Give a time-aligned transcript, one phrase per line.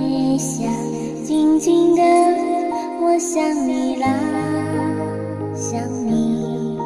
[0.00, 0.66] 只想
[1.22, 2.02] 静静的，
[3.02, 4.06] 我想你啦，
[5.54, 6.78] 想你，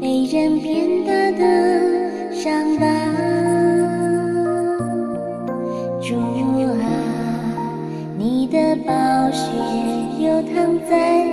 [0.00, 1.44] 被人偏打的
[2.32, 2.86] 伤疤。
[6.02, 6.84] 主啊，
[8.18, 8.92] 你的宝
[9.30, 9.46] 血
[10.18, 11.24] 流淌在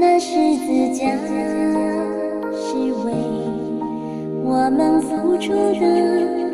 [0.00, 0.34] 那十
[0.66, 1.06] 字架，
[2.52, 3.12] 是为
[4.44, 6.45] 我们付出的。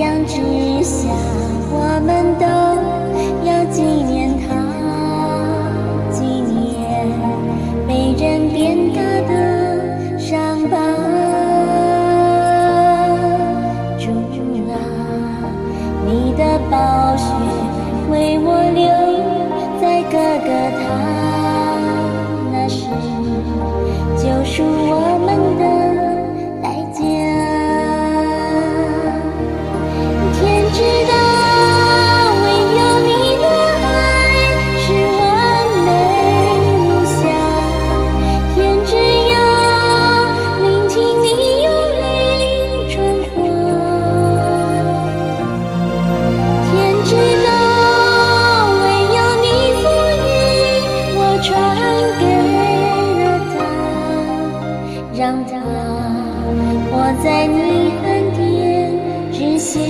[0.00, 1.10] 夕阳之下
[1.70, 2.59] 我们都
[57.14, 59.80] 在你恩典之下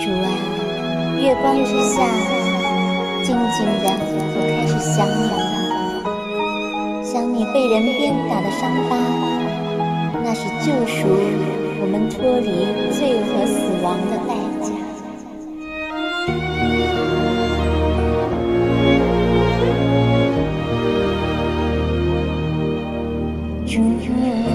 [0.00, 0.26] 主啊
[1.20, 2.02] 月光之下
[3.22, 4.18] 静静的我
[4.50, 7.04] 开始想你了。
[7.04, 9.39] 想你被人鞭打的伤疤。
[10.32, 11.08] 那是救赎
[11.80, 12.46] 我们脱离
[12.92, 14.30] 罪和死亡的代
[14.62, 14.70] 价。
[23.66, 23.82] 主
[24.46, 24.54] 啊，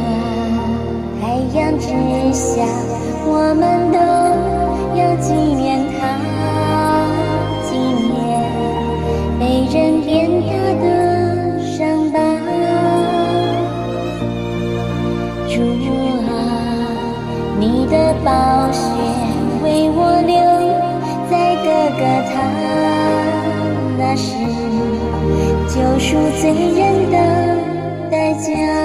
[1.22, 1.24] 太
[1.60, 1.84] 阳之
[2.32, 2.64] 下，
[3.26, 4.05] 我们都。
[24.08, 24.34] 那是
[25.68, 28.85] 救赎罪人的代价。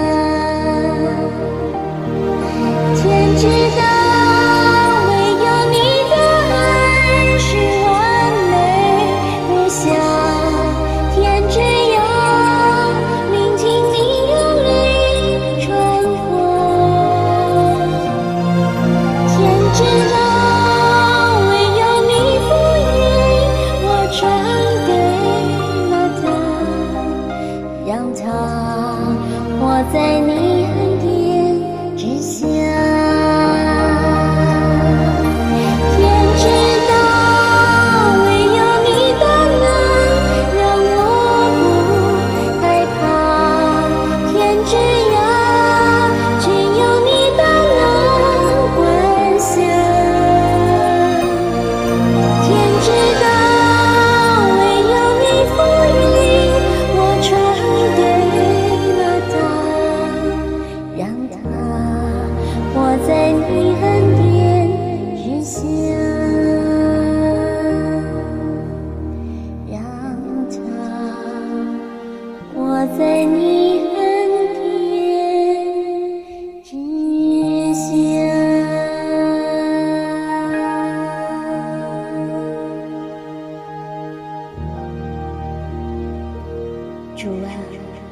[87.21, 87.53] 主啊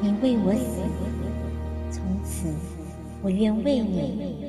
[0.01, 0.77] 你为我死。
[1.89, 2.53] 从此
[3.23, 4.48] 我愿为你